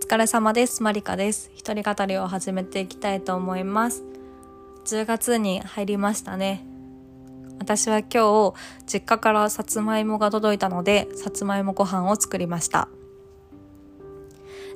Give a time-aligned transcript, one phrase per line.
[0.00, 0.82] 疲れ様です。
[0.82, 1.50] マリカです。
[1.54, 4.04] 一人語りを始めていきたいと思います。
[4.86, 6.64] 10月に入りましたね。
[7.58, 8.54] 私は今日、
[8.86, 12.88] 実家からさつまいもが届いたので、さつまいもご飯を作りました。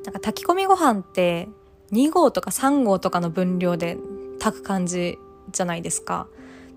[0.04, 1.48] なんか炊き込みご飯って、
[1.93, 3.96] 2合とか3合とかの分量で
[4.39, 5.18] 炊く感じ
[5.50, 6.27] じゃないですか。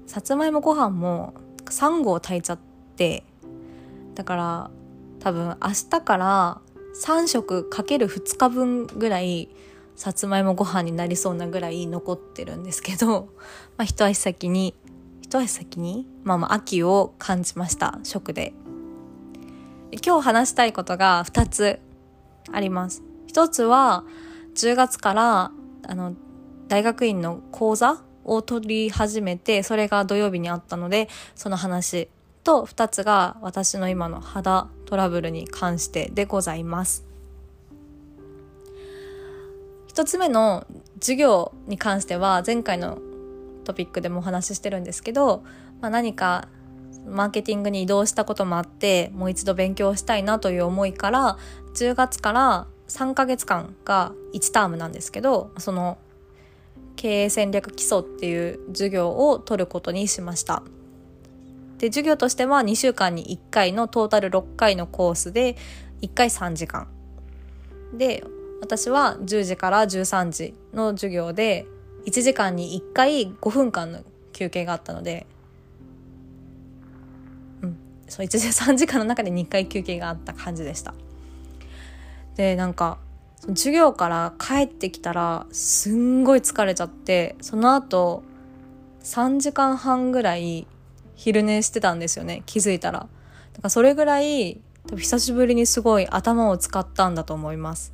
[0.07, 1.33] さつまいもご飯も
[1.65, 2.59] 3合炊いちゃっ
[2.95, 3.25] て、
[4.13, 4.71] だから
[5.19, 6.61] 多分明日から
[6.95, 9.49] 3食かける2日分ぐらい
[9.95, 13.29] さつまいもご飯になりそうなぐらい残ってるんですけど、
[13.77, 14.75] まあ、一足先に
[15.21, 17.99] 一足先にまあまあ秋を感じました。
[18.03, 18.53] 食で。
[20.05, 21.79] 今日話したいことが2つ
[22.51, 23.03] あります。
[23.27, 24.03] 一つは
[24.55, 25.51] 10月から
[25.87, 26.13] あの
[26.67, 32.09] 大学院の講座を取り始めてそれが土曜日にあったのでその話
[32.45, 37.03] と2つが私の今の肌トラブルに関してでございます。
[39.93, 40.65] 1つ目の
[40.99, 42.99] 授業に関しては前回の
[43.63, 45.43] トピックでもお話ししてるんですけど、
[45.81, 46.47] まあ、何か
[47.07, 51.37] マーケティングに移動したこともあってもう一度勉強したいなという思いから
[51.75, 55.97] 10月から3ヶ月間が1タームなんですけどその
[56.95, 60.63] 経営戦略基礎っていう授業を取ることにしました。
[61.77, 65.57] で授業としては2週間に1回のトータル6回のコースで
[66.01, 66.87] 1回3時間。
[67.93, 68.23] で
[68.61, 71.65] 私は10時から13時の授業で
[72.05, 73.99] 1時間に1回5分間の
[74.33, 75.25] 休憩があったので
[77.61, 77.77] うん
[78.07, 80.93] そう1時3時間の中で2回休憩があった感じでした。
[82.35, 82.97] でなんか
[83.49, 88.23] 授業から帰ってきたらすんごい疲れちゃってその後
[89.03, 90.67] 3時間半ぐらい
[91.15, 92.43] 昼寝してたんですよね。
[92.45, 92.99] 気づいたら。
[92.99, 93.09] だか
[93.63, 97.93] らそれぐらい多分久しぶりにすごい頭を使ったんだと思います。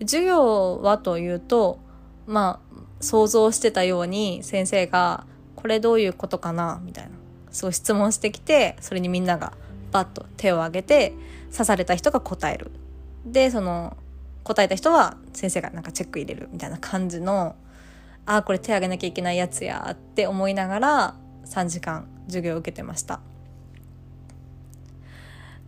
[0.00, 1.78] 授業はというと
[2.26, 5.26] まあ想像してたように先生が
[5.56, 7.10] 「これどういうことかな?」みたいな。
[7.50, 9.52] そう質問してきてそれにみんなが
[9.92, 11.14] バッと手を挙げて
[11.52, 12.72] 刺された人が答える。
[13.24, 13.96] でその
[14.42, 17.54] 答えた人は先生がなんかチェック入れるみたいな感じの
[18.26, 21.14] ああこれ手挙げなきゃいけないやつやって思いながら
[21.46, 23.20] 3時間授業を受けてました。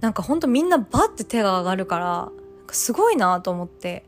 [0.00, 2.28] なんかほんとみんなバッて手が上がるから
[2.70, 4.04] すごいなと思って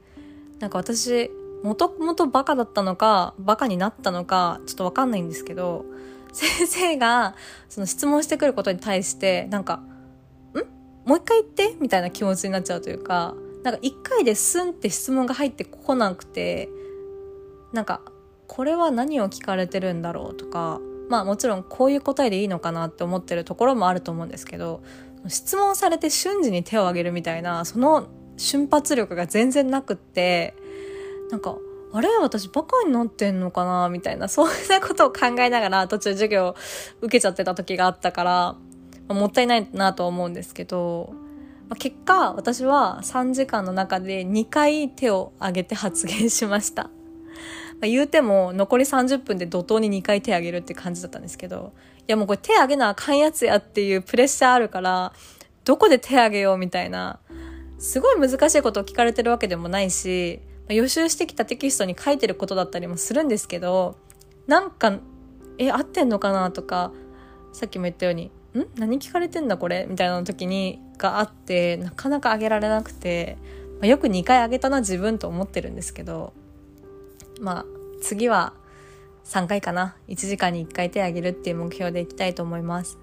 [0.60, 1.30] なんか私
[1.62, 5.84] もともとバカだったのかバカになったのかちょっとわかんないんですけど
[6.32, 7.34] 先生が
[7.68, 9.76] その質問してくることに対してなんか
[10.54, 11.08] 「ん？
[11.08, 16.68] もう一回言って」みたいな気持ちになっちゃうというかなんか一回でスンって質問が入ってこなくて
[17.72, 18.02] なんか
[18.46, 24.82] これは何を聞かれてるんだろうとかまあもちろんこういう答えでいいのかなって思ってるところもあると思うんですけど
[25.26, 30.54] 質問されて瞬時に手を挙げるみたいなその瞬発力が全然なくって
[31.30, 31.56] なんか
[31.92, 32.08] あれ？
[32.20, 36.54] 私バカになってんのかなみたいなそんなことを考えながら途中授業
[37.00, 38.58] 受けちゃってた時があったから、ま
[39.08, 41.14] あ、もったいないなと思うんですけど、
[41.68, 46.91] まあ、結果私は3時間の中で2回手を挙げて発言しました。
[47.81, 55.12] まあ、言うても残り30分で怒涛に2回手挙げるって感じだったんですけど、いやもうこれ手挙げなあかんやつやっていうプレッシャーあるから、
[55.65, 57.21] どこで手挙げようみたいな、
[57.78, 63.97] すごい難しいことを聞かれてるわけでもないし、まあ、予習してきたテキストに書いてることだったりもするんですけど、
[64.47, 64.99] なんか、
[65.59, 66.93] え、合ってんのかなとか、
[67.53, 68.66] さっきも言ったように、ん？
[68.77, 69.87] 何聞かれてんだこれ？
[69.89, 73.37] みたいな時に、があって、なかなか上げられなくて、
[73.81, 76.33] まあ、よく2回上げたな自分と思ってるんですけど、
[77.41, 77.66] まあ
[78.00, 78.53] 次は
[79.25, 79.97] 3回かな。
[80.09, 82.99] 1時間に1回手を挙げるっていう目標でいきたいと思います。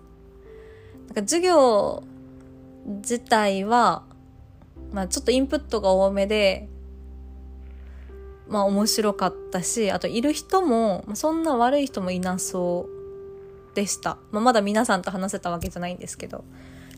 [1.08, 2.04] なんか授業
[3.02, 4.04] 自体は、
[4.92, 6.68] まあ、ちょっとインプットが多めで
[8.48, 12.88] まあ面白かったしあといる人もそんな悪い人もいなそ
[13.72, 16.44] うでした、まあ、まだ皆さんと話せたわけじゃないんですけど。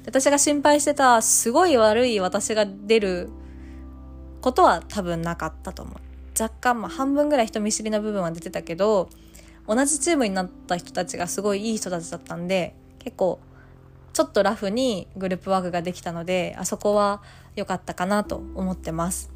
[0.07, 3.29] 私が心配してたすごい悪い私が出る
[4.39, 6.06] ことは多分なかったと思う。
[6.39, 9.09] 若干、まあ、半分ぐらい人見知りな部分は出てたけど
[9.67, 13.39] 同じチームになった人たちがすごいいい人たちだったんで結構
[14.13, 17.21] ちょっとラフにグループワークができたのであそこは
[17.55, 19.31] 良かったかなと思ってます。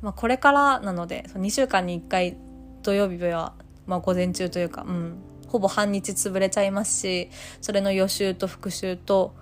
[0.00, 2.36] まあ、これからなので2週間に1回
[2.82, 3.54] 土曜日は、
[3.86, 5.16] まあ、午前中というか、うん、
[5.48, 7.30] ほぼ半日潰れちゃいますし
[7.62, 9.34] それの予習と復習と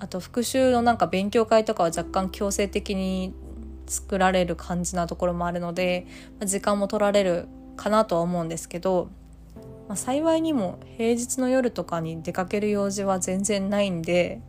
[0.00, 3.32] あと復習のなんか勉強会とかは若干強制的に
[3.92, 6.06] 作られる感じなところもあるので、
[6.40, 9.10] ま、時間も取られるかなとは思うんですけど、
[9.88, 14.40] まあ、幸いにも平日の夜とかに出かける用事は全然ないんで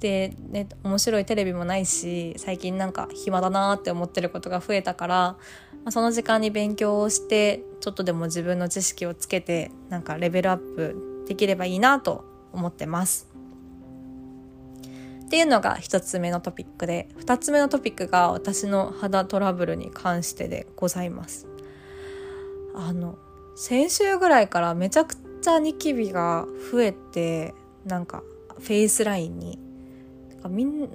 [0.00, 5.36] で、ね、面白いテレビもないし最近なんか暇だなって思ってることが増えたから、ま
[5.86, 13.35] あ、その時間に勉強をしてちょっとでも自分の知識をつけてなんかレベルアップできればいいなと思ってます。
[15.26, 21.46] っていうのが一つ目のトピックで二つ目のトピックが私の肌トラブルに関してでございます。
[22.74, 23.18] あの
[23.56, 28.22] 先週ぐらいからめちゃくちゃニキビが増えてなんか
[28.58, 29.58] フェイスラインに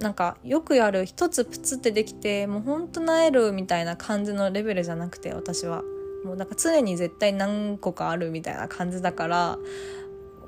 [0.00, 5.82] なんかよくやる一つプツってできてもうほんとなえるみたいな感じのレベルじゃなくて私は
[6.24, 9.58] もうなんか常に絶対何個かあるみたいな感じだから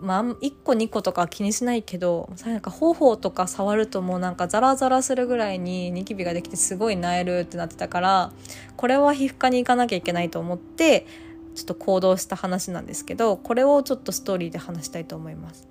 [0.04, 8.32] まあ、1個2個とか気にしないけどなんか頬とか触るともうなんかザラザラするぐらいにニキビができてすごいなえるってなってたから
[8.76, 11.06] これは皮膚科に行かなきゃいけないと思って
[11.54, 15.68] ちょっと行動した話なんですけどこれをちょっとストーリーで話したいと思います。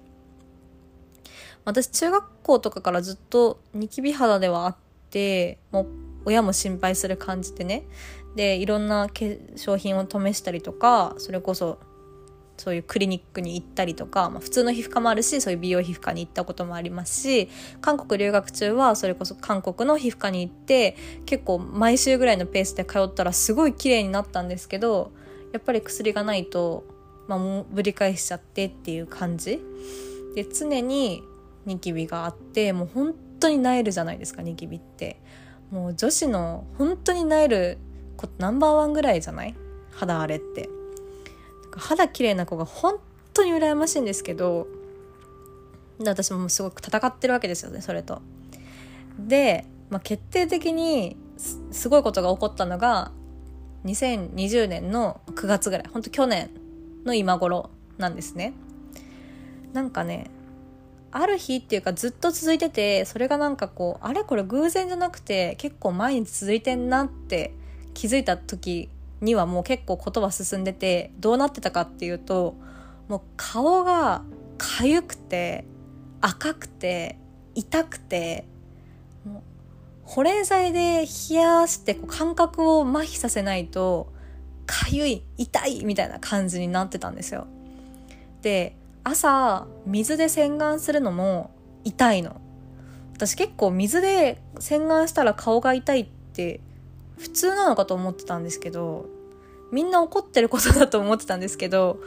[1.65, 4.75] 私中学校とかからずっとニキビ肌ではあっ
[5.09, 5.88] てもう
[6.25, 7.83] 親も心配する感じでね
[8.36, 11.79] でいろんな化粧品を試したりとかそれこそ
[12.57, 17.50] そういうクリニックに行ったりとか、まあ、普通の皮膚科もあるしそういう美容皮膚科に行ったこともありますし
[17.81, 20.95] 韓国留学中はそれこそ韓国の皮膚科に行って
[21.25, 25.11] 結構毎週ぐらいのペースで通ったらすごい綺麗になったんですけど
[25.51, 26.83] やっぱり薬がないと、
[27.27, 29.59] まあ、もうぶり返しちゃってっていう感じ。
[30.35, 31.23] で常に
[31.65, 35.19] ニキビがあってもう本当になえるじゃないですかニキビって。
[35.71, 37.79] もう女子の本当になえる
[38.15, 39.55] ことナンバーワンぐらいじゃない？
[39.91, 40.69] 肌荒れって。
[41.79, 42.95] 肌綺麗な子が本
[43.33, 44.67] 当に羨ましいんですけど
[45.99, 48.21] 私もすごく戦ってるわけですよねそれと。
[49.19, 51.15] で、まあ、決定的に
[51.71, 53.11] すごいことが起こったのが
[53.85, 56.49] 2020年の9月ぐらい本当去年
[57.05, 58.53] の今頃なんですね。
[59.73, 60.29] なんかね
[61.11, 67.53] ある日っていうかずっと続いててそれがなんかこうあれこれ偶然じゃなくて結構毎日続いてんなって
[67.93, 68.89] 気づいた時
[69.23, 72.55] にはもう結構ことは進んでてどうなってたかっていうと
[73.07, 74.23] もう顔が
[74.57, 75.65] 痒くて
[76.21, 77.17] 赤くて
[77.55, 78.45] 痛くて
[80.03, 84.11] 保冷剤で冷やしてこう感覚を麻痺させないと
[84.67, 87.47] 痒い痛いみたいな感じになってたんですよ。
[88.41, 91.51] で朝水で洗顔するのも
[91.83, 92.39] 痛いの。
[93.13, 96.59] 私結構水で洗顔したら顔が痛いって
[97.17, 99.05] 普通なのかと思ってたんですけど
[99.73, 101.99] みんな怒ってることだと思ってたんですけど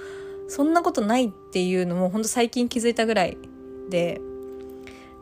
[0.48, 3.36] そんなことないっていうのもほんと最近気づいたぐらい
[3.90, 4.20] で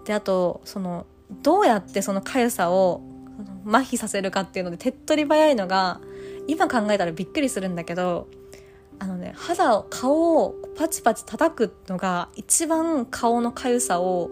[0.05, 1.06] であとその
[1.43, 3.00] どうやってその痒さを
[3.67, 6.00] 麻痺させるかっていうので手っ取り早いのが
[6.46, 8.29] 今考えたらびっくりするんだけど
[8.99, 14.31] あのね肌を顔をパチパチ叩くのが一番顔の痒さを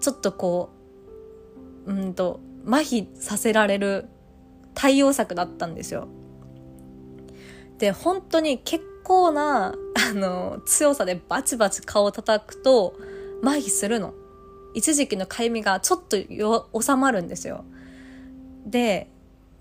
[0.00, 0.70] ちょっとこ
[1.86, 4.08] ううんと麻痺させられる
[4.74, 6.08] 対応策だったんですよ。
[7.78, 9.74] で本当に結構な
[10.10, 12.94] あの強さでバチバチ顔を叩くと
[13.42, 14.14] 麻痺するの。
[14.74, 17.64] 一時期のかゆみがちょっとよ収まるんですよ。
[18.66, 19.10] で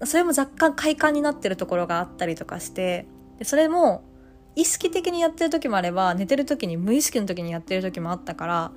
[0.04, 3.06] それも若干快感になってるところがあったりとかして
[3.40, 4.04] でそれも
[4.56, 8.72] 意識的にやってる時もあれば寝てる時に無意識の時にやってる時もあったから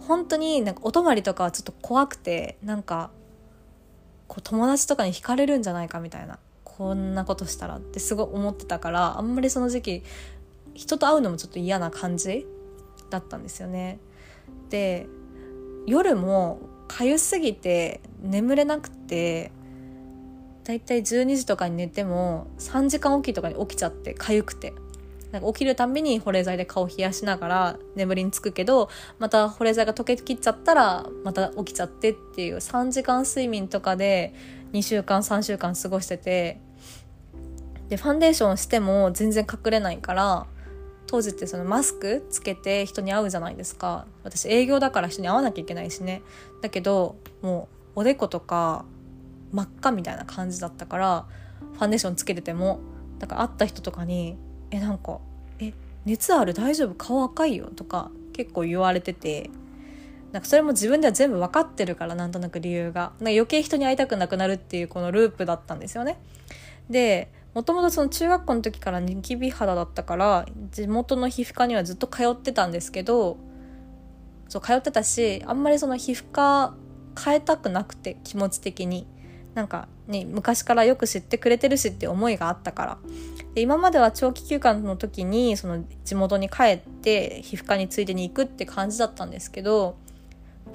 [0.00, 3.10] 本当になんかお泊まりとかはちょっと怖くてなんか
[4.28, 6.38] こう友達とかに惹かれるんじゃないかみたいな
[6.76, 10.02] こんなことしたらってすごい思ってたからあんまりその時期
[10.74, 12.46] 人と会うのもちょっと嫌な感じ
[13.08, 13.98] だったんですよね。
[14.68, 15.06] で
[15.86, 19.52] 夜も痒すぎて眠れなくて
[20.64, 24.72] だいたい12時とかに寝ても3時間おきとかに起きちゃって痒くて
[25.32, 34.34] なんか起きるたびに保冷剤で顔を冷やしながら眠りにつくけどまた保冷剤が溶けきっちゃったらまた起きちゃってっていう3時間睡眠とかで
[34.72, 36.60] 2週間3週間過ごしてて
[37.88, 40.46] でファンデーションしても全然隠れないから
[41.06, 44.06] 当時ってそのマスクつけて人に会うじゃないですか。
[44.24, 46.22] 私営業だから人に会わなきゃいけないしね。
[46.62, 48.84] だけどもうおでことか
[49.52, 51.26] 真っ赤みたいな感じだったから
[51.74, 52.80] ファンデーションつけてても
[53.20, 54.36] だから会った人とかに
[54.72, 55.20] 「えなんか
[55.60, 55.72] え
[56.04, 56.94] 熱ある大丈夫？
[56.94, 59.48] 顔赤いよ」とか結構言われてて
[60.32, 63.00] なんかそれも自分では全部分かってるからなんとなく理由が。
[63.00, 66.18] なんか余計人に会いたくなくなるっていうこのループだったんですよね。
[66.90, 73.38] でもともとその中学校の時からニキビ肌だったから地元の皮膚科にはずっと通ってたんですけど
[74.46, 76.74] そう通ってたしあんまりその皮膚科
[77.18, 79.06] 変えたくなくて気持ち的に。
[79.54, 82.98] なんかね昔からよく知ってくれてるしって思いがあったから。
[83.54, 89.96] で今までは長期休暇の時にその地元に帰って皮膚科についでに行くって感じだったんですけど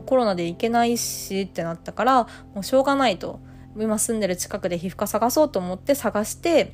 [0.07, 2.23] コロナで行けないしってなったから
[2.55, 3.39] もうしょうがないと。
[3.77, 6.73] 今住んでる近くで皮膚科探そうと思って探して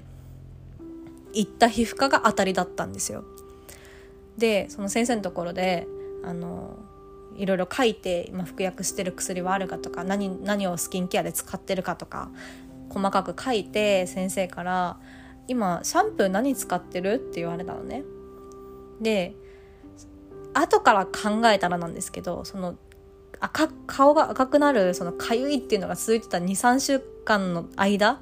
[1.33, 3.23] 行った皮膚科が当たりだったんですよ。
[4.37, 5.87] でその先生のところで
[6.23, 6.77] あの
[7.35, 12.29] いろいろ書いて今服薬してる薬はあるかとか何何をスキンケアで使ってるかとか
[12.89, 14.99] 細かく書いて先生から
[15.47, 18.03] 「今シャンプー何使ってる?」って言われたのね。
[19.01, 19.35] で
[20.53, 22.75] 後から考えたらなんですけどその
[23.39, 28.19] 赤顔が赤くなるそのかゆいっていうのが続いてた23週間の間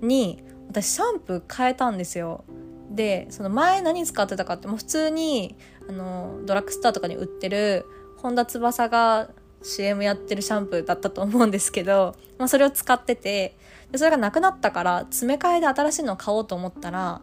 [0.00, 2.44] に私シャンプー変えたんですよ。
[2.90, 5.56] でその前何使ってたかってもう普通に
[5.88, 7.84] あのドラッグストアとかに売ってる
[8.16, 9.30] 本田翼が
[9.62, 13.56] CM やってるシャンプーだったと思うんですけど、まあ、それを使ってて
[13.90, 17.20] でそれがなくなったから詰め替えで新しいのを買おうと思ったら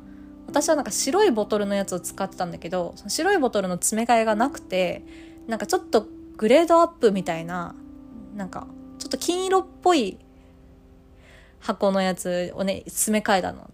[0.48, 5.04] 私はなんか白いボトルのやつを使ってたんだけどその白いボトルの詰め替えがなくて
[5.48, 7.76] なんかちょっとグレードアップみたいな
[8.36, 8.68] なんか
[9.00, 10.18] ちょっと金色っぽい
[11.60, 13.70] 箱のやつをね詰め替えたの。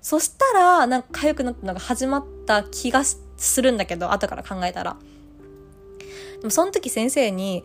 [0.00, 4.96] そしたらなんか痒くなったのが始まった気がするんだけど後から考えたら。
[6.40, 7.64] でもその時先生に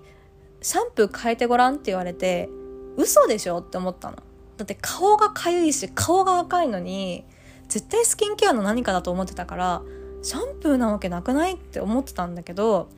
[0.61, 2.49] シャンプー変えてごらんって言われて
[2.97, 4.17] 嘘でしょって思ったの。
[4.57, 7.25] だって顔が痒いし顔が赤いのに
[7.69, 9.81] 絶対スキンケアの何かだと思ってたから
[10.21, 12.89] シャンプーなわけなくないって思ってたんだけど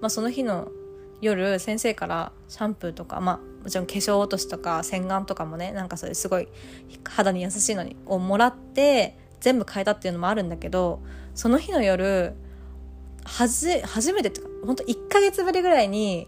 [0.00, 0.68] まあ、その日の
[1.20, 6.48] 夜先生からシャンプーとか、まあ、もちろん化粧落としとか洗顔とかもねなんかそれすごい
[7.04, 11.00] 肌に優しいのにをもらって全部変えたっていうのもあるんだけど
[11.34, 12.34] その日の夜
[13.24, 16.26] はじ初めてってかほんと1ヶ月ぶりぐらいに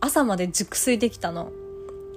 [0.00, 1.50] 朝まで熟睡できたの。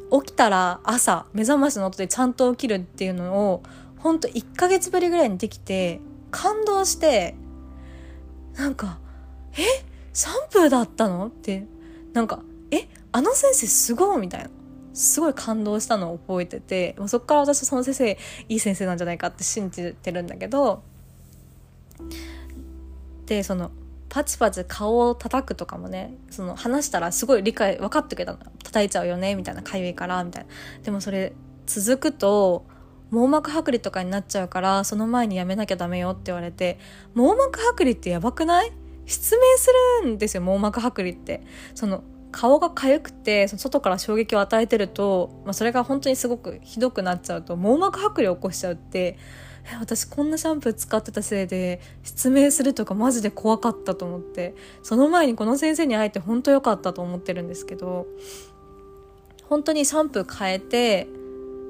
[0.09, 3.63] 起きたら朝目覚ましの音でちゃんと起きるっていうのを
[3.97, 5.99] ほんと1ヶ月ぶりぐらいにできて
[6.31, 7.35] 感動して
[8.55, 8.99] なんか
[9.57, 9.79] え？
[9.79, 9.83] っ
[10.17, 11.27] シャンプーだったの？
[11.27, 11.67] って。
[12.13, 14.49] なんかえあの先生すごいみたいな。
[14.95, 16.95] すごい感動したのを覚えてて。
[16.97, 18.17] もうそっから私その先生
[18.49, 20.81] いい先生なんじゃないかって信じてるんだけど。
[23.27, 23.69] でその
[24.09, 28.39] パチパチ顔を叩くとかもねその話したらすごい理解分かってくれたの。
[28.63, 30.49] 叩いちゃうよねみたいなかゆいからみたいな。
[30.81, 31.33] でもそれ
[31.67, 32.65] 続くと
[33.11, 36.79] 網膜剥離とかになっちゃうからその前にやめなきゃダメよって言われて
[37.13, 38.71] 網膜剥離ってやばくない？
[39.07, 39.69] 失明す
[40.03, 41.41] るんですよ網膜剥離って。
[41.73, 49.17] その顔が痒くてその外から衝撃を与えてると、まあ、それが本当にすごくひどくなっちゃうと網膜剥離を起こしちゃうって
[49.79, 58.07] 私こんなシャンプー使ってたせいで失明するとかマジで怖かったと思ってその前にこの先生に会えて本当良かったと思ってるんですけど
[59.43, 61.07] 本当にシャンプー変えて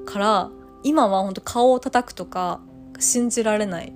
[0.06, 0.50] から
[0.84, 2.60] 今は本当顔を叩くとか
[2.98, 3.92] 信じられない。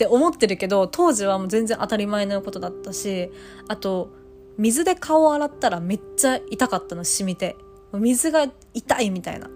[0.00, 3.30] って思ってるけど当時はもう全然当たり前のことだったし
[3.68, 4.10] あと
[4.56, 7.56] 水で顔を洗ったらめっちゃ痛かったの染みて。
[7.92, 9.48] 水が痛いみたいな。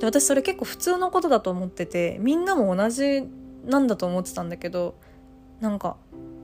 [0.00, 3.22] で私それ結構普通のことだと思っててみんなも同じ
[3.64, 4.96] なんだと思ってたんだけど
[5.60, 5.96] なんか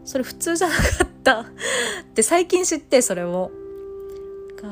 [0.04, 1.40] それ普通じゃなかった。
[1.50, 3.50] って最近知ってそれを。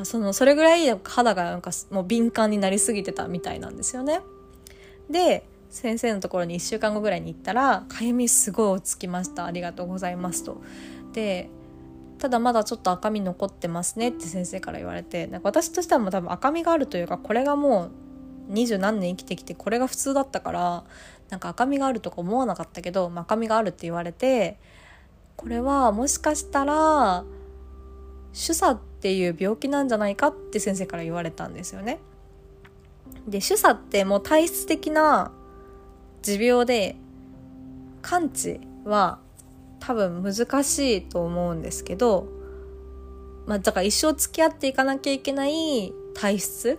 [0.05, 4.21] そのそれぐらい肌がなんかもう敏感になりすぎてたみたいなんですよね。
[5.11, 10.61] で先生のところに1週間後ぐらいに行ったら「かゆみすごい落ち着きましたありがとうございます」と。
[11.13, 11.51] で
[12.19, 17.91] ただまだちょっと赤み残ってますねって先生から言われてなんか私としてはもう多分赤みがあるというかこれがもう
[18.49, 20.85] 二十何年生きてきてこれが普通だったから
[21.29, 24.59] なんか赤みがあるとか思わなかったけど、まあ、赤みがあるって言われて
[25.37, 27.25] これはもしかしたら
[28.33, 32.01] 主査っていう病気なんじゃないかって先生から言われたんですよね。
[33.29, 35.31] で主査ってもう体質的な
[36.23, 36.97] 持病で
[38.03, 39.19] 完治は
[39.81, 42.27] 多分難しいと思うんですけど、
[43.47, 46.79] まあ、だから一生付き合っていかなきゃいけない体質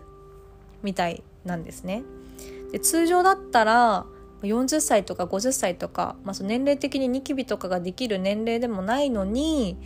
[0.83, 2.03] みたいなんですね。
[2.71, 4.05] で通常だったら
[4.43, 9.77] 40歳とか50歳とか、まあ、その年齢的にニキビとかができる年齢でもないのに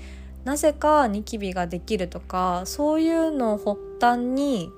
[0.44, 4.70] なぜかニキビができるとかそういうのを発端に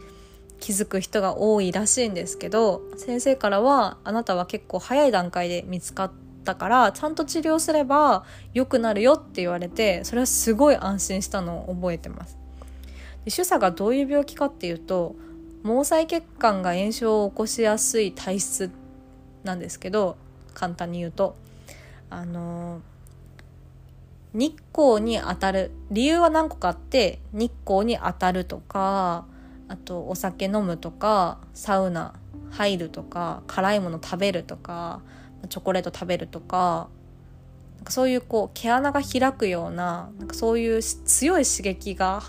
[0.65, 6.11] 気づく人が多いらしいんですけど先生からはあなたは結構早い段階で見つかっ
[6.43, 12.39] たからちゃんと治療すれば良くなるよって言われてそれはすごい安心したのを覚えてます。
[13.25, 15.15] で主査がどういう病気かっていうと
[15.61, 18.71] 毛細血管が炎症を起こしやすい体質
[19.43, 20.17] なんですけど
[20.55, 21.35] 簡単に言うと
[22.09, 22.81] あの
[24.33, 29.25] 日光に当たる理由は何個かあって日光に当たるとか
[29.67, 32.13] あとお酒飲むとかサウナ
[32.51, 35.01] 入るとか辛いもの食べるとか
[35.49, 36.89] チョコレート食べるとか
[37.77, 42.23] なんかそういうこう毛穴が開くようななんかそういう強い刺激が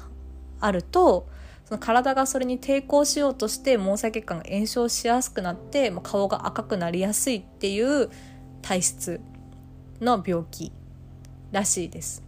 [0.60, 1.28] あると
[1.66, 8.10] その体がそれに抵抗しようとして毛細血管が炎症しやすくなって顔が赤くなりやすいっていう
[8.62, 9.20] 体質
[10.00, 10.72] の病気
[11.52, 12.22] らしいです。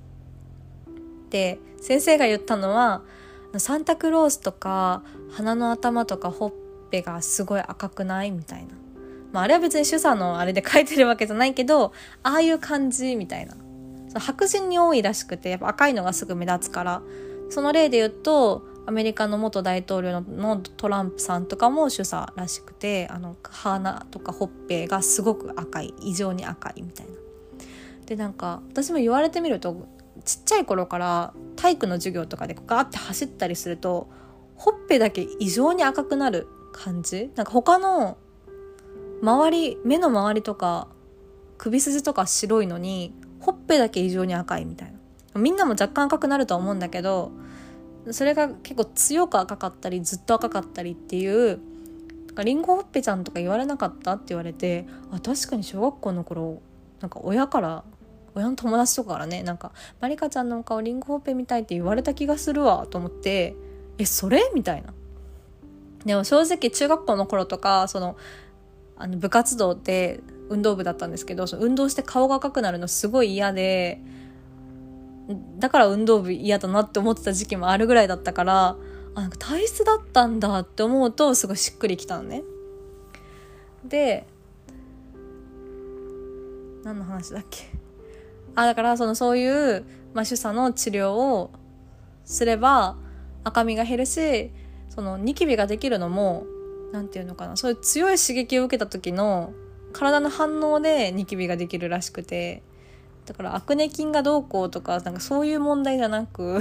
[1.31, 3.03] で先生が言ったのは
[3.57, 6.53] サンタクロースとか鼻の頭とかほっ
[6.91, 8.75] ぺがすごい赤くないみたいな。
[9.33, 13.55] まあ、あれは別に主査のあれで書いてるわけじゃないけどああいう感じみたいな
[14.21, 17.03] 白人に多いらしくてやっぱ赤いのがすぐ目立つから
[17.51, 27.13] その例で言うとアメリカの元大統領のトランプさんとかも主査らしくてあの鼻とかほっぺがすごく赤い異常に赤いみたいな。
[28.07, 29.87] でなんか私も言われてみると
[30.25, 34.09] ちっちゃい頃から体育の授業とかでガーって走ったりすると
[34.57, 37.31] ほっぺだけ異常に赤くなる感じ？
[37.37, 38.19] なんか他の
[39.23, 40.89] 周り目の周りとか
[41.57, 44.93] 首筋とか白いのにほっぺだけ異常に赤いみたい
[45.35, 45.41] な。
[45.41, 47.31] みんなも若干赤くなるとは思うんだけど
[48.11, 51.61] それが結構強く赤かったりずっと赤かったりっていう
[52.45, 54.15] リンゴほっぺちゃんとか言われなかった？
[54.15, 56.61] って言われてあ確かに小学校の頃
[57.01, 57.85] なんか親から
[58.35, 63.55] 親の友達とかからねなんか「まりかちゃんのお顔リンゴほっぺみたい」って言われた気がするわと思って
[63.99, 64.93] 「えそれ?」みたいな。
[66.05, 68.17] でも正直中学校の頃とかその
[68.97, 74.01] あの部活動って運動部だったんですけどその運動して顔が赤くなるのすごい嫌で
[75.59, 78.77] だから運動部嫌だなって思ってた時期もあるぐらいだったから
[79.15, 82.43] あなんか体質だったんだって思うとすごいしっくりきたのね。
[83.85, 84.27] で
[86.85, 87.78] 何の話だっけ？
[88.59, 89.85] あだからそのそういう、
[90.15, 91.53] まあ、主査の治療を
[92.25, 92.97] すれば
[93.45, 94.51] 赤みが減るし
[94.89, 96.45] そのニキビができるのも
[96.93, 99.53] 何て言うのかなそういう強い刺激を受けた時の
[99.93, 102.65] 体の反応でニキビができるらしくて
[103.27, 106.59] だからアクネ菌がどうこうとかなんかそういう問題じゃなく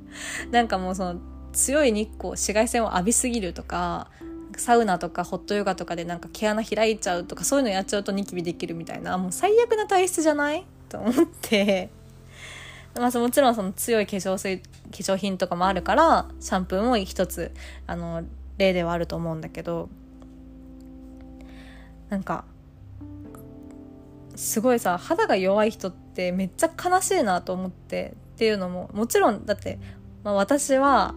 [0.50, 1.20] なんかもうその
[1.52, 4.08] 強い日光紫外線を浴びすぎるとか
[4.56, 11.90] サウナとかホットヨガとかでなんか毛穴開いちゃうとかそういうのやっちゃうとニキビできるみたいなもう最悪な体質じゃないと思って。
[12.98, 17.50] まあ、もちろんその強い化粧水化粧品とかもあるからシャンプーも一つ
[17.88, 18.22] あの
[18.56, 19.88] 例ではあると思うんだけど。
[22.10, 22.44] なんか
[24.36, 28.14] すごいさ肌が弱い人ってめっちゃ悲しいなと思って。
[28.34, 29.78] っていうのももちろんだって、
[30.24, 31.14] まあ、私は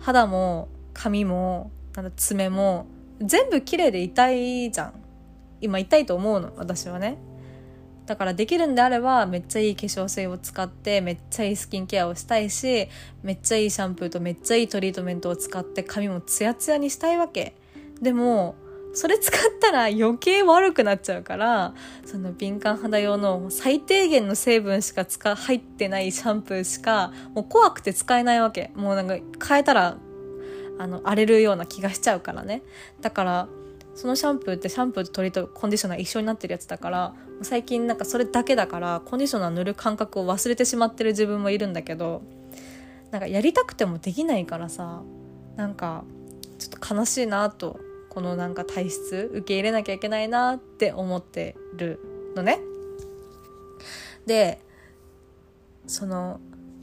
[0.00, 2.86] 肌も髪もなん爪も
[3.20, 4.94] 全部綺麗でいたいじゃん。
[5.60, 7.18] 今痛いと思うの私はね。
[8.08, 12.88] だからできるんであればめっちゃいい化粧水を使ってめっちゃいいスキンケアをしたいし
[13.22, 17.54] めっちゃいいシャンプーとめっちゃいいトリートメントを使って髪もツヤツヤにしたいわけ
[18.00, 18.54] でも
[18.94, 28.72] それ使ったら余計悪くなっちゃうから、その敏感肌用の最低限の成分しか使、入ってないシャンプーしか、もう怖くて使えないわけ。
[28.74, 29.14] もうなんか
[29.46, 29.98] 変えたら、
[30.78, 32.62] あの、荒れるような気がしちゃうからね。
[33.00, 33.48] だから、
[33.98, 42.22] そのシャンプーってシャンプーとトリートコンディショナー一緒になってるやつだから最近なんかそれだけだからコンディショナー塗る感覚を忘れてしまってる自分もいるんだけど
[43.10, 45.02] なんかやりたくてもできないからさ
[45.56, 46.04] なんか
[46.60, 51.98] ちょっと悲しいなとこのなんか体質受け入れなきゃいけないなって思ってる
[52.36, 52.60] のね。
[54.26, 54.60] で
[55.88, 56.38] その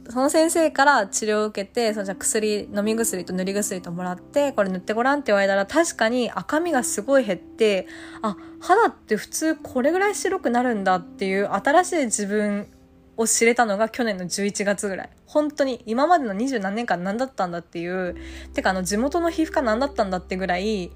[0.08, 7.86] その先生から治療を受けてそのじゃ薬飲み薬と塗り薬ともらってこれ塗ってごらんって言われたら確かに赤みがすごい減って
[8.22, 12.68] あ肌って普通これぐらい白くなるんだっていう新しい自分
[13.16, 15.10] を知れたのが去年の11月ぐらい。
[15.26, 18.16] 本当に今までの二十何年間何だったんだっていう、
[18.54, 20.90] てかあの地元の皮膚科何だったんだってぐらい、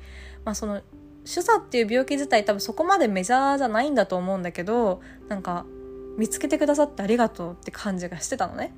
[0.44, 0.82] まあその、
[1.24, 5.64] 主査っていう病気自体多分そこまでメジャーじゃないんだと思うんだけど、なんか
[6.16, 8.74] 見つけてくださってありがとうって感じがしてたのね。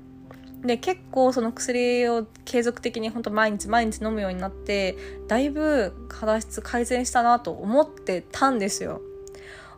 [0.65, 4.97] で結構その薬を継続的に本当毎日毎日飲むようになって
[5.27, 9.01] だいぶ肌質改善したなと思ってたんですよ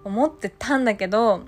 [0.04, 1.41] 思ってたんだけど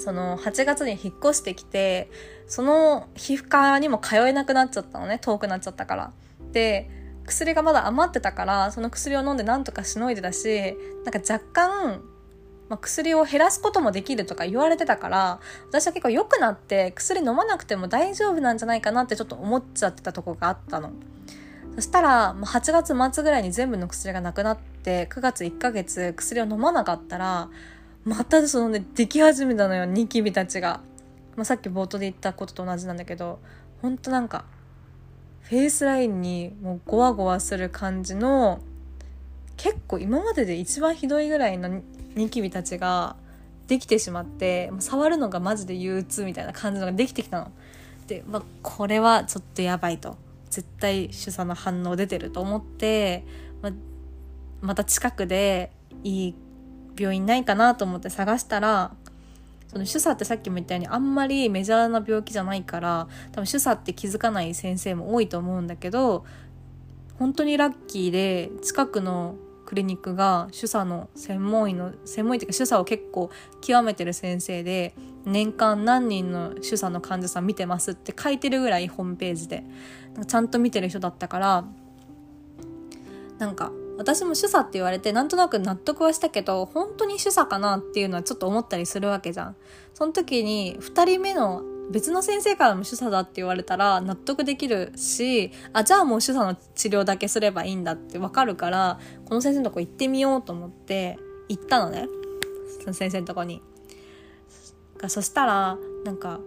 [0.00, 2.10] その8月に引っ越してきて、
[2.46, 6.12] その皮膚科にも通えなくなっちゃったのね、遠くなっちゃったから。
[6.52, 6.90] で、
[7.26, 12.02] 薬がまだ余ってたから、その薬を飲んでなんとかしのいでたし、なんか若干、
[12.70, 20.92] まあ、薬を減らすこともできるとか言われてたから、私は結構良くなって薬飲まなくても大丈夫なんじゃないかなってちょっと思っちゃってたとこがあったの。
[21.74, 27.48] そしたら、もう8月末ぐらいに全部の薬がなくなって、9月1ヶ月薬を飲まなかったら、
[28.04, 30.80] またそのね、でき始めたのよ、ニキビたちが。
[31.34, 33.40] まあ、さっき冒頭で言ったことと同じなんだけど、
[33.82, 34.44] ほんとなんか、
[35.42, 38.60] フェイスラインにもうゴワゴワする感じの、
[39.56, 41.82] 結構今までで一番ひどいぐらいの
[42.14, 43.16] ニキビたちが
[43.66, 47.52] できてしまって、もう触るのがマジで憂鬱みたいな感じのができてきたの。
[48.06, 50.16] で、まあ、これはちょっとやばいと
[50.50, 53.24] 絶対主査の反応出てると思って、
[53.62, 53.70] ま、
[54.60, 55.70] また近くで
[56.02, 56.34] いい
[56.98, 58.92] 病院ないかなと思って探したら
[59.68, 66.24] その主査ってさっきも言ったようにあんまりメジャーな病気じゃないから多分主査って気づかない先生も多いと思うんだけど
[67.18, 69.36] 本当にラッキーで近くの
[69.70, 73.30] クリニックが主査の専門医の専門医というか主査を結構
[73.60, 79.62] 極めてる先生で年間何人の主査の患者さん見てますって書いてるぐらいホームページで
[80.26, 81.64] ちゃんと見てる人だったから
[83.38, 89.56] なんか私も主査って言われてなんとなく納得はしたけど本当に主査かなっていうのはちょっと思ったりするわけじゃん。
[89.94, 102.06] その時に2人目の別の先生からも主査だって言われたら納得できるしあじゃあもう主査の治療だけすればいいんだってわかるからこの先生のとこ行ってみようと思って行ったのね
[102.80, 103.62] その先生のとこに。
[105.08, 106.40] そしたらなんか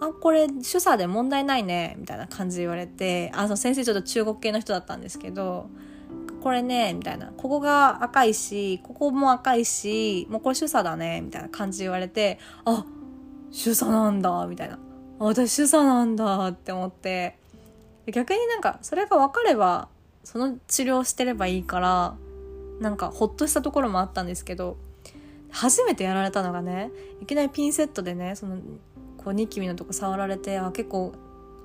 [0.00, 5.70] あ、これ主査で問題ないね、みたいな感じで言われて、あ、の先生ちょっと中国系の人だったんですけど、
[6.42, 7.32] これね、みたいな。
[7.36, 12.84] ここが赤いし、ここも赤いし、もうこれ主査だね、みたいな感じで言われて、あ、
[13.50, 14.78] 主査なんだ、みたいな。
[15.28, 17.38] 私主査なんだって思って、
[18.06, 19.88] 逆になんか、それが分かれば、
[20.22, 22.16] その治療してればいいから、
[22.80, 24.76] なんかほっとしたところもあったんですけど、
[25.50, 26.90] 初めてやられたのがね、
[27.22, 28.58] いきなりピンセットでね、その、
[29.18, 31.14] こうニキビのとこ触られて、あ、結構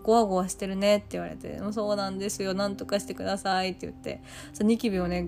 [0.04, 4.22] ゴワゴワしてるねって言われて「そうなんですよなんとかしてください」って言って
[4.54, 5.28] そのニキビをね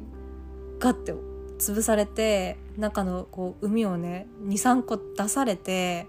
[0.80, 1.13] ガッて
[1.60, 6.08] 潰されて中のこう海をね23個出されて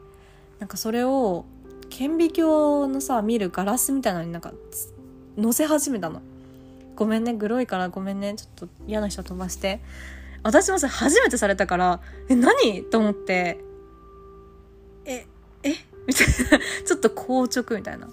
[0.59, 1.45] なんかそれを
[1.93, 4.55] 顕微鏡のさ見るガラスみたいなのになんか
[5.37, 6.23] 乗せ始めたの。
[6.97, 9.81] ごめんねグロいからごめんねちょっと嫌な人飛ばして。
[10.43, 12.01] 私もそれ初めてされたから
[12.31, 12.83] え何？
[12.85, 13.59] と思って。
[15.05, 15.27] え
[15.63, 15.75] え？
[16.07, 16.27] みたい
[16.59, 16.65] な。
[16.87, 18.09] ちょっと硬直みたいな。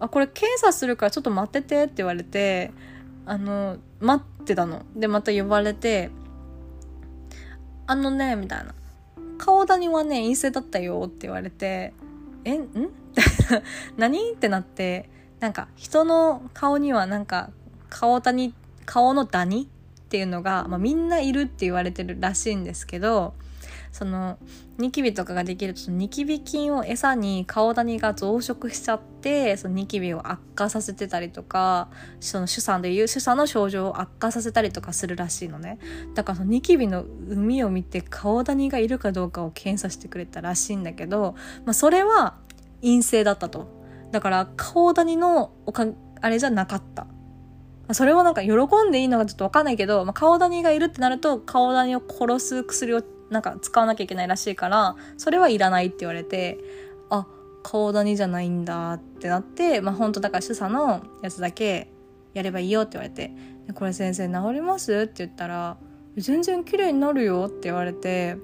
[0.00, 2.72] あこれ検査するからちょっと待っててって言われて
[3.24, 4.82] あの待ってたの。
[4.94, 6.10] でまた呼ばれて
[7.86, 8.74] あのねみたいな。
[9.38, 11.94] 顔谷はね陰性だったよって言われて。
[12.44, 12.90] えん？
[13.96, 14.32] 何？
[14.32, 15.08] ってなって
[15.40, 17.50] なんか人の顔にはなんか
[17.90, 18.54] 顔谷
[18.86, 19.68] 顔のダニ
[20.04, 23.34] っていうのが、まあ、みんないるって言われてるらしいんですけど
[23.94, 24.38] その
[24.76, 35.78] ニキビとかができるとニキビ菌を餌に顔谷が増殖しちゃってそのニキビを悪化させてたりとかその主査でいう主査の症状を悪化させたりとかするらしいのね。
[36.14, 42.34] だからそのニキビの海を見て顔谷がいるかどうかを検査してくれたらしいんだけど、まあ、それは
[42.84, 43.66] 陰性だったと
[44.12, 45.86] だから顔谷のおか
[46.20, 47.06] あれじゃなかった
[47.92, 48.52] それをなんか喜
[48.88, 56.58] んでいいのかちょっとわかんないけど、まあ、顔谷がいるってなると顔谷を殺す薬をなんか使わなきゃいけないらしいからそれはいらないって言われて
[57.10, 57.26] あ
[57.62, 61.90] 顔谷じゃないんだってなってまあ本当だから主査のやつだけ
[62.32, 63.32] やればいいよって言われて
[63.74, 65.76] 「これ先生治ります?」って言ったら
[66.16, 68.36] 「全然綺麗になるよ」って言われて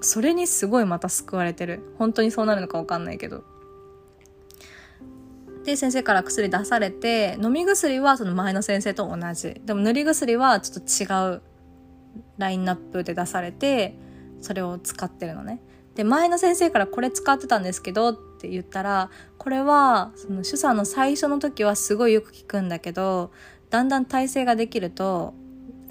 [0.00, 3.51] それにすごいまた救われてる本当にそうなるのか分かんないけど。
[5.64, 11.42] で先生から薬出されて飲み薬はその前の先生と同じでも塗り薬はちょっと違う
[12.38, 13.96] ラインナップで出されて
[14.40, 15.60] それを使ってるのね。
[15.94, 23.30] で、前の先生からこれ使ってたんですけどって言ったら、これは、その主査の最初の時はすごいよく効くんだけど、
[23.70, 25.34] だんだん体勢ができると、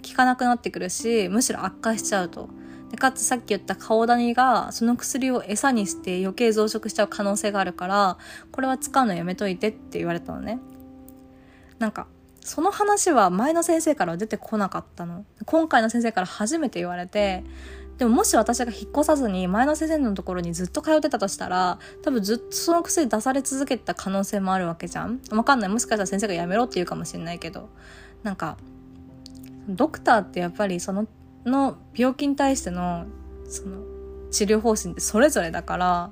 [0.07, 2.49] 効かなくなってくるし、むしろ悪化しちゃうと。
[2.91, 8.17] でかつさっき言った顔谷がその薬を餌にして余計増殖しちゃう可能性があるから
[8.51, 10.59] これは使うのやめといてって言われたのね。
[11.79, 12.07] なんか
[12.41, 15.25] その話は前の先生からは出てこなかったの。
[15.45, 17.45] 今回の先生から初めて言われて
[17.97, 25.21] でももし私が引っ越さずに前の先生のところにずっと通ってたとしたら多分ずっとその薬出され続けた可能性もあるわけじゃん。
[25.31, 25.69] わかんない。
[25.69, 27.69] もしかしたら先生がやめろって言うかもしれないけど。
[28.23, 28.57] なんか
[29.69, 31.07] ドクターってやっぱりその
[31.45, 33.05] の病気に対しての
[33.47, 33.77] その
[34.31, 36.11] 治療方針ってそれぞれだから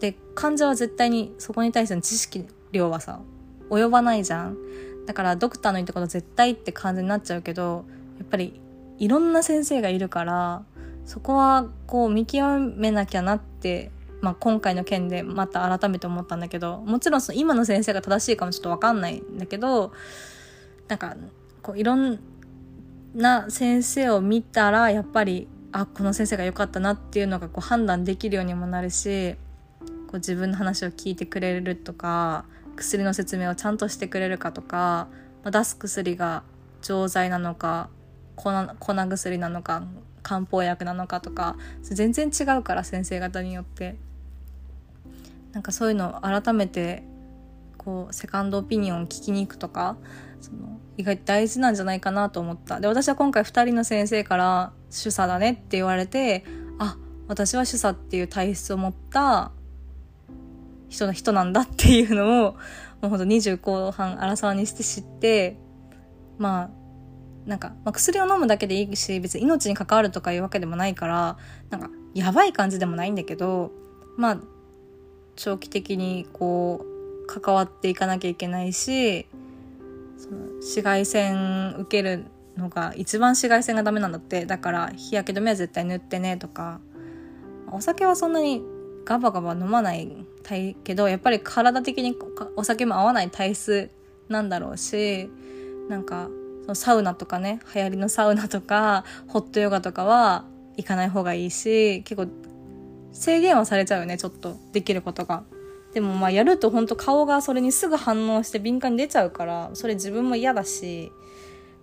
[0.00, 3.20] で患者は絶対にそこに対しての知識量はさ
[3.70, 4.56] 及ばないじゃん。
[5.06, 7.84] だからドクターの言ったこと絶対って感じになっちゃうけど
[8.18, 8.60] やっぱり
[8.98, 10.62] いろんな先生がいるから
[11.04, 12.44] そこはこう見極
[12.76, 19.92] めなきゃなって、まあ、今回の件でまた改めて思ったんだけどもちろんその今の先生が正しいかもちょっと分かんないんだけど
[20.86, 21.16] なんか
[21.62, 22.18] こういろんな
[23.14, 29.34] な先生を見たらやっぱりあこの先生が良かったなっていうのがこう判断できるようにもなるし
[30.08, 32.44] こう自分の話を聞いてくれるとか
[32.76, 35.08] 薬の説明をちゃんとしてくれるかとか、
[35.42, 36.42] まあ、出す薬が
[36.82, 37.88] 錠剤なのか
[38.36, 39.82] 粉粉薬なのか
[40.22, 43.96] 漢方薬なのかとか全然違うから先生方によって。
[45.52, 47.02] なんかそういうのを改めて
[47.82, 49.96] こうセカンドオピニオン聞きに行くとか
[50.38, 52.78] その意外と大事なんじゃないかなと思った。
[52.78, 56.44] で私は今回2人の先生から主査だねって言われて
[56.78, 59.50] あ私は主査っていう体質を持った
[60.90, 62.58] 人の人なんだっていうのをも
[63.04, 65.56] うほんと20後半荒沢にして知って
[66.36, 66.70] まあ
[67.48, 71.38] なんか、まあ、薬を飲むだけでいいし別に命に関わるとかいうわけでもないから
[71.70, 73.70] なんかやばい感じでもないんだけど
[74.18, 74.40] まあ
[75.36, 76.99] 長期的にこう
[77.30, 79.26] 関わっていかなきゃいけないし
[80.18, 82.24] その紫外線受ける
[82.56, 86.80] のが一番紫外線がダメなんだってだから日焼け止めは絶対塗ってねとか
[87.70, 88.62] お酒はそんなに
[89.04, 90.26] ガバガバ飲まない
[90.84, 92.16] けどやっぱり体的に
[92.56, 93.90] お酒も合わない体質
[94.28, 95.30] なんだろうし
[95.88, 96.28] なんか
[96.62, 100.44] そのサウナとかね流行りのサウナとかホットヨガとかは
[100.76, 102.30] 行かない方がいいし結構
[103.12, 105.44] 制限はされちゃうよねちょっとできることが。
[105.94, 111.12] でもまあやると本当顔がそれにすぐ反応して敏感に出ちゃうからそれ自分も嫌だし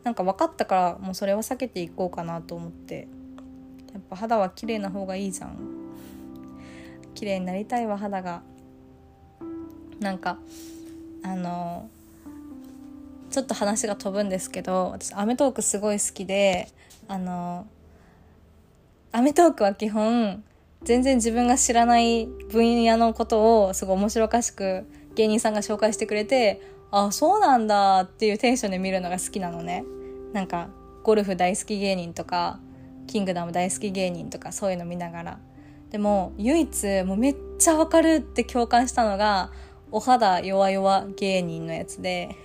[0.03, 3.07] なんか分かったからもうそれは避けていこうかなと思って。
[3.97, 5.57] やっぱ肌は綺麗な方がいいじゃん。
[7.15, 8.43] 綺麗になりたいわ肌が。
[9.99, 10.37] なんか
[11.23, 11.89] あの
[13.31, 16.69] ちょっと話が飛ぶんですけど私『アメトーク』すごい好きで
[17.07, 17.65] あの
[19.11, 20.43] 『アメトーク』は基本
[20.83, 24.85] 全然自分が知らない分野のことをすごい面白おかしく
[25.15, 26.61] 芸人さんが紹介してくれて
[26.91, 29.83] あそうなんだっていうテンションで見るのが好きなのね。
[30.33, 30.69] なんか
[31.03, 32.59] ゴルフ大好き芸人とか
[33.07, 35.39] キングダム大好き芸人とかそういうの見ながら。
[35.89, 39.51] でも唯一もうめっちゃわかるって共感したのが
[39.91, 42.35] お肌弱々芸人のやつで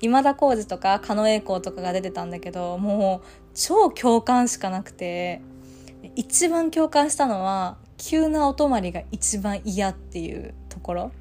[0.00, 5.40] 今田耕司とか狩野英孝とかが出てたんだけどもう超共感しかなくて。
[6.14, 11.12] 一番共感したのは急なお泊まりが一番嫌っていうところ。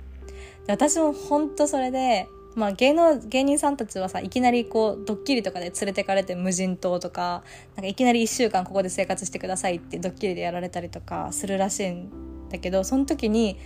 [0.67, 7.43] 私も本当それでまあ芸能芸人さんたちはさいきなりこうドッキリとかで連れてかれて無人島とか
[7.75, 12.09] なんかいきなり1週間ここで生活してくださいってドッキリでやられたりとかするらしいん
[12.49, 13.59] だけどその時に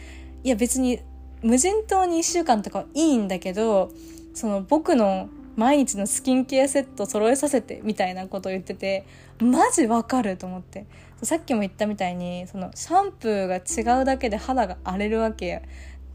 [0.43, 0.99] いや別に
[1.41, 3.91] 無人島に1週間とかいいんだけど
[4.33, 9.05] その僕の毎日のスキンケアセット揃えさせてみたいなことを言ってて
[9.39, 10.85] マジわかると思って。
[11.23, 15.63] さっきも言ったみたいにそのシャンプーが違うだけで肌が荒れるわけ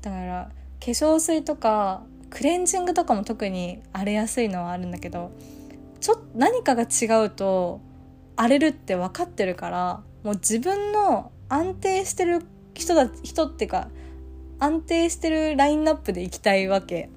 [0.00, 5.30] だから化粧水とかクレンジングとかも特に荒れやすいのはあるんだけど
[6.00, 7.80] ちょっと何かが違うと
[8.36, 13.88] 荒れるって分かってるからもう自分の安定してる人だ人っていうか
[14.58, 17.10] 安定してるラインナップで行きたいわけ。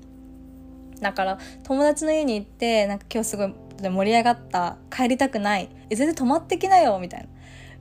[1.00, 5.69] だから友達の家に行ってなんか今日すごい盛り上がった帰りたくない。
[5.89, 7.28] え全然泊まってきなよみたいな。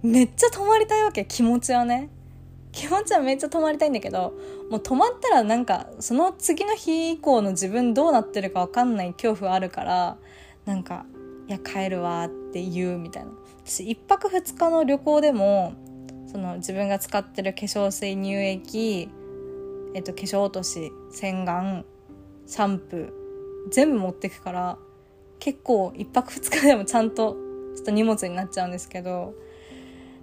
[0.06, 2.10] めっちゃ泊まりたいわけ気持ちはね。
[2.70, 4.34] 気持ちはめっちゃ泊まりたいんだけど
[4.70, 10.18] もう泊まったらなんかその次の日以降の自分どうなってるか分かんない恐怖あるから
[10.66, 11.06] なんか
[11.48, 13.30] 「いや帰るわ」って言うみたいな。
[13.64, 15.72] 私1泊2日の旅行でも
[16.30, 19.08] その自分が使ってる化粧水乳液、
[19.94, 21.84] えっと、化粧落とし洗顔
[22.46, 24.78] シャンプー全部持ってくから
[25.38, 27.36] 結構1泊2日でもちゃんと
[27.74, 29.34] ちょっと荷物になっちゃうんですけど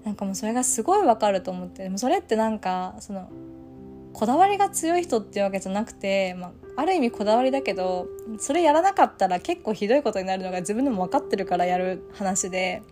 [0.03, 3.29] なんかもうそれがすごいわかると思ってでもそれってなんかその
[4.13, 12.83] こだわりが強い人っていうわけじゃなくて、まあ、ある意味こだわりだけどそれやらなかったら結構ひどいことになるのが自分でも分かってるからやる話で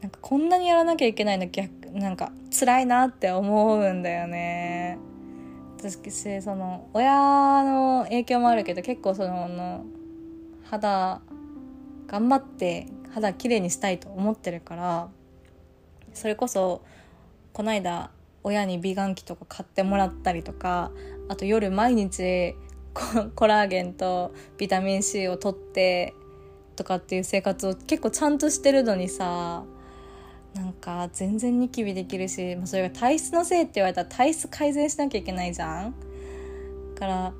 [0.00, 4.98] なんかこんなにやらなきゃいけないの逆なんか辛いなって思うんだよね。
[5.78, 9.84] 私その親の影響もあるけど結構その
[10.64, 11.20] 肌
[12.06, 15.08] 頑張って肌きれいにしたいと思ってるから
[16.14, 16.82] それこそ
[17.52, 18.10] この間
[18.42, 20.90] 親に美顔器とか買ってもらったりとか
[21.28, 22.54] あと夜毎日
[23.34, 26.14] コラーゲンとビタミン C を取って
[26.76, 29.64] とかっていう生活を結構ちゃんとしてるのにさ
[30.54, 35.94] なんか全然ニキビできるし、まあ、それが体質のせいって言われたら体質改善しなきゃいけないじゃん。
[36.94, 37.32] だから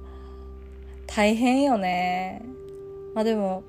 [1.06, 2.42] 大変よね。
[3.14, 3.62] まあでも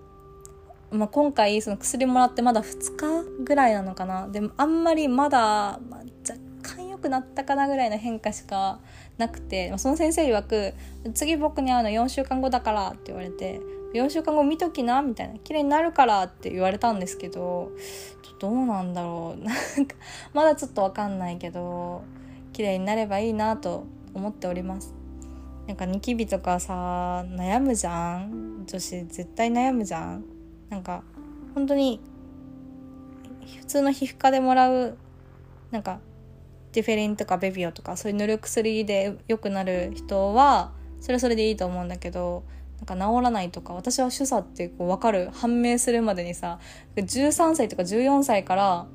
[0.95, 4.27] まあ、今回その薬もらってまだ2日ぐらいなのかな。
[4.27, 6.39] でもあんまりまだ、まあ、若
[6.77, 8.79] 干良くなったかなぐらいの変化しか
[9.17, 10.73] なくて、まあ、その先生曰く
[11.13, 13.60] 「次僕に会うの4週間後だから」って言われて
[13.93, 17.71] 「4週間後見ときな」みたいな「綺麗になるから」って言われたんですけど
[18.39, 19.41] どうなんだろう。
[19.45, 19.95] なんか
[20.34, 22.01] まだちょっと分かんないけど
[22.51, 24.93] 綺麗になればいいなと思っております。
[25.67, 28.65] なんかニキビとかさ悩むじゃん？
[28.67, 30.25] 女子絶対悩むじゃん？
[30.75, 31.03] なんか
[31.53, 32.01] 本当に
[33.61, 34.97] 普通の皮膚科でもらう
[35.71, 35.99] なんか
[36.73, 42.43] ディフェリンとかベビオとかそういう塗る薬で良くなる人はそれはそれでいいと思うんだけど
[42.85, 46.59] なんか治らないとか私は主査ってこう分かる判明するまでにさ
[46.97, 48.85] 13歳とか14歳から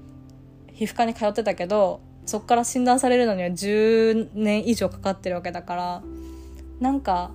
[0.75, 6.03] 皮膚科に通ってたけどそっから診断されるのには10年以上かかってるわけだから
[6.79, 7.31] なんか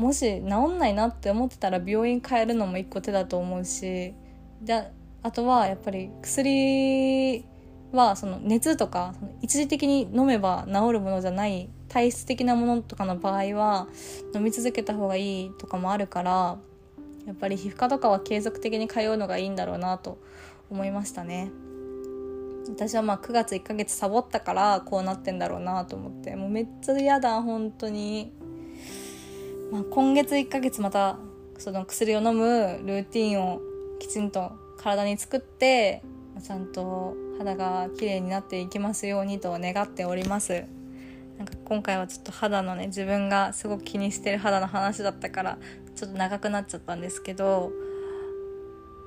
[0.00, 4.14] もし治んないなって思ってたら病院変えるのも一個手だと思うし
[4.62, 4.90] で
[5.22, 7.44] あとはやっぱり薬
[7.92, 13.88] はその熱とか一時的に飲めば治るものじゃない体質的なものとかの場合は
[14.34, 16.56] 飲み続けた方がいいとかもあるから
[17.26, 20.18] やっぱり皮膚科とかは継続的に通うのがいいんだろうなと
[20.70, 21.50] 思いましたね。
[22.68, 28.32] 私はまあ9月1ヶ月サボったからこうなってんだろうなと思ってもうめっちゃ嫌だ本当に、
[29.70, 31.18] まあ、今月1ヶ月また
[31.58, 33.60] その薬を飲むルーティンを
[34.00, 36.02] きちんと体に作って
[36.42, 40.64] ちゃんと肌が綺麗になっていきますようにと願っております。
[41.38, 45.58] なんか今回はちょっと肌のね自分がすごく気にしてる肌の話だったから
[45.96, 47.72] ちょっと長くなっちゃったんですけど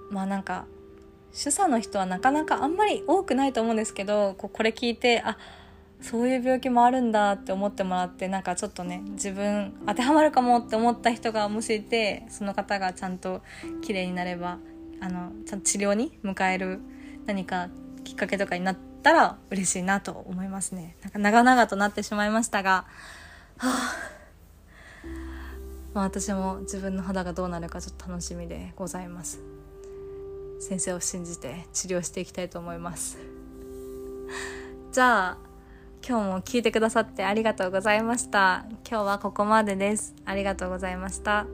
[0.10, 0.65] まあなんか
[1.32, 5.38] 主査の人はなかなかあんまり多くないと思うんですけどここれ聞いてあっ
[6.04, 13.42] そういう病気もあるんだって思ってもらってなんかちょっとね自分当てはまるかもって思った人がもしいてその方がちゃんと
[13.82, 14.58] 綺麗になれば
[15.00, 16.82] あのちゃんと治療に迎える
[17.26, 17.70] 何か
[18.04, 20.98] きっかけとかになったら嬉しいなと思いますね。
[21.04, 22.86] なんか長々となってしまいましたが
[23.58, 23.96] はあ
[25.94, 29.39] まあ私も自分の肌がどうなるかちょっと楽しみでございます。
[30.60, 33.18] 先生を信じて治療していきたいと思います。
[34.92, 35.53] じゃあ
[36.06, 38.66] 今日も聞いてくださってありがとうございました。
[38.89, 40.13] 今日はここまでです。
[40.26, 41.48] ありがとうございました。